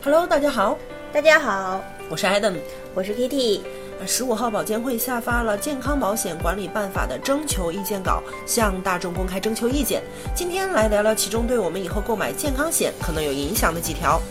[0.00, 0.78] Hello，大家好，
[1.12, 2.54] 大家好，我是 Adam，
[2.94, 3.62] 我是 Kitty。
[4.06, 10.00] 十五号，保监会下发了《健康保险管理办法》的征求意见稿，向大众公开征求意见。
[10.36, 14.22] 今天来聊聊其中对我们以后购买健康险可能有影响的几条。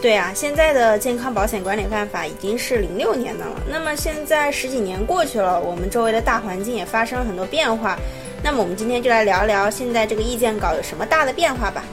[0.00, 3.60] 对啊，现在的健康保险管理办法已经是零六年的了。
[3.70, 7.98] 那么现在十几年过去了，我们周围的大环境也发生了很多变化。
[8.42, 11.84] 那么我们今天就来聊聊现在这个意见稿有什么大的变化吧。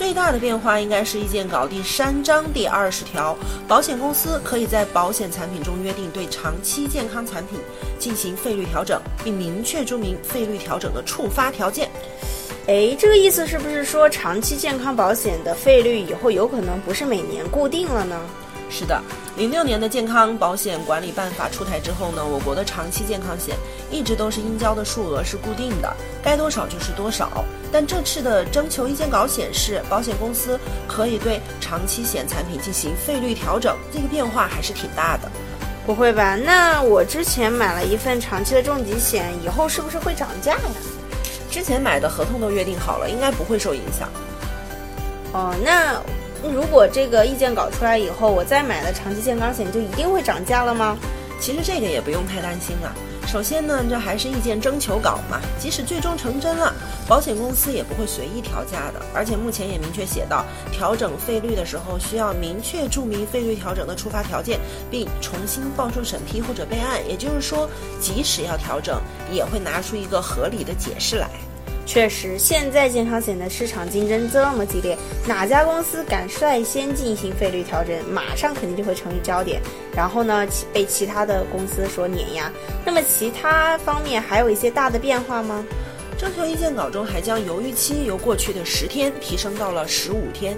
[0.00, 3.36] 最大的变化应该是意见稿第三章第二十条，
[3.68, 7.60] 保险公司可以在保险产品中约定对长期健康产品
[7.98, 11.90] 进行费率调整，并明确注明费率调整的触发条件。
[12.66, 18.18] 哎，这个意思是不是说长期健康保险的费率以后有可能不是每年固定了呢？
[18.70, 19.02] 是的，
[19.36, 23.56] 零六年的健康保险管理办法出台之后呢，我国的长期健康险
[23.90, 27.44] 一直都是应交的数额是固定的，该多少就是多少。
[27.72, 35.28] 但这次的征求意见稿显示，保险公司可以对长期险产品进行费率调整，这个变化还是挺大的。
[35.84, 36.36] 不会吧？
[36.36, 40.60] 那我之前买了一份长期的重疾险，以后是不是会涨价呀？
[41.50, 44.08] 之前买的合同都约定好了，应该不会受影响。
[45.32, 46.00] 哦，那
[46.42, 50.96] 如果这个意见稿出来以后，我再买的长期健康险就一定会涨价了吗？
[51.40, 52.92] 其实这个也不用太担心啊。
[53.26, 56.74] 首先呢，这还是意见征求稿嘛，即使最终成真了，
[57.06, 59.00] 保险公司也不会随意调价的。
[59.14, 64.58] 而且目前也明确写到，调整费率的时候需要明确注明费率调整的触发条件，
[64.90, 66.98] 并重新报受审批或者备案。
[67.08, 67.68] 也就是说，
[68.00, 71.30] 即使要调整，也会拿出一个合理的解释来。
[71.90, 74.96] 确实，现在健康险的市场竞争这么激烈，
[75.26, 79.60] 哪家公司敢率先进行费率调整，马上肯定就会成为焦点，
[79.92, 82.48] 然后呢，被其他的公司所碾压。
[82.86, 85.66] 那么其他方面还有一些大的变化吗？
[86.16, 90.56] 征求意见稿中还将犹豫期由过去的十天提升到了十五天。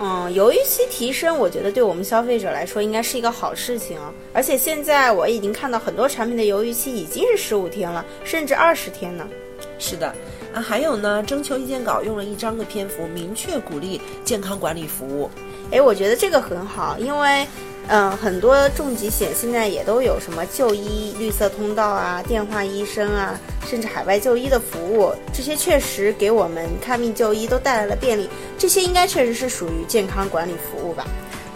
[0.00, 4.10] 嗯，犹豫期提升，我觉得对我们消费者来说应该是一个好事情啊。
[4.32, 9.28] 而且现在我已经看到很多产品的犹豫期已经是十五天了，甚至二十天呢。
[9.78, 10.14] 是的。
[10.54, 15.28] 啊，还有呢，征求意见稿用了一章的篇幅，明确鼓励健康管理服务。
[15.72, 17.44] 哎，我觉得这个很好，因为，
[17.88, 28.28] 嗯，很多重疾险现在也都有什么就医绿色通道啊、电话医生啊，甚至海外就医的服务，这些确实给我们看病就医都带来了便利。
[28.56, 31.04] 这些应该确实是属于健康管理服务吧？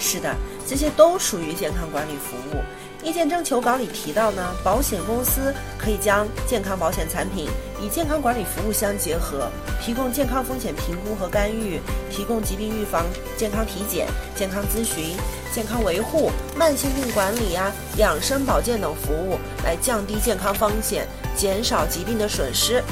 [0.00, 0.34] 是的，
[0.66, 2.60] 这些都属于健康管理服务。
[3.08, 7.48] 意见征求稿里提到呢，保险公司可以将健康保险产品
[7.82, 9.48] 与健康管理服务相结合，
[9.82, 11.80] 提供健康风险评估和干预，
[12.10, 15.16] 提供疾病预防、健康体检、健康咨询、
[15.54, 22.84] 健康维护、慢性病管理呀、养生保健等服务，来降低健康风险，减少疾病的损失。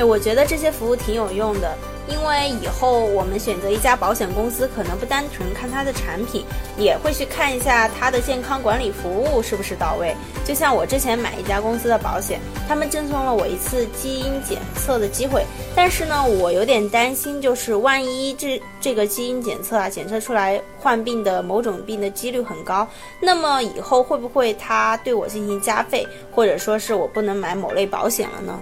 [0.00, 1.72] 哎，我觉得这些服务挺有用的。
[2.08, 6.44] 因为以后我们选择一家保险公司，可能不单纯看它的产品，
[6.76, 10.14] 也会去看一下它的健康管理服务是不是到位。
[10.44, 12.38] 就像我之前买一家公司的保险，
[12.68, 15.44] 他们赠送了我一次基因检测的机会，
[15.74, 22.86] 但是呢，我有点担心，就是万一这这个基因检测啊，检测出来患病的某种病的几率很高，
[23.20, 28.60] 那么以后会不会他对我进行加费，或者说是我不能买某类保险了呢？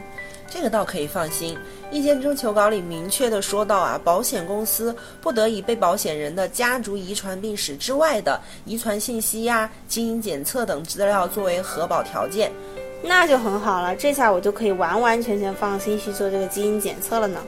[0.52, 1.56] 这个倒可以放心。
[1.90, 12.52] 意见征求稿里明确的说到啊，保险公司不得以被保险人的家族遗传病史之外的遗传信息呀、基因检测等资料作为核保条件。
[13.02, 17.40] 那就很好了，这下我就可以完完全全放心去做这个基因检测了呢。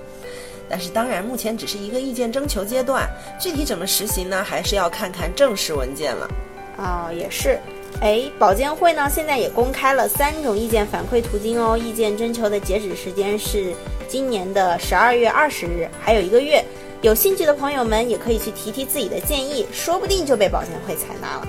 [0.68, 3.06] 但是当然，目前只是一个意见征求阶段，
[3.38, 4.42] 具体怎么实行呢？
[4.42, 6.28] 还是要看看正式文件了。
[6.76, 7.58] 啊，也是。
[8.00, 11.76] 哎，保监会呢现在也公开了三种意见反馈途径哦。
[11.76, 13.72] 意见征求的截止时间是
[14.08, 16.62] 今年的十二月二十日，还有一个月。
[17.02, 21.46] 有兴趣的朋友们也可以去提提自己的建议，说不定就被保监会采纳了。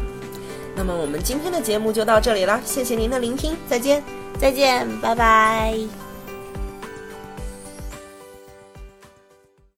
[0.75, 4.03] 那么我们今天的节目就到这里了，谢谢您的聆听，再见，
[4.38, 6.05] 再见，拜拜。